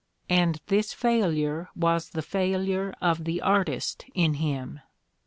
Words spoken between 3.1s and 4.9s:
the artist in him.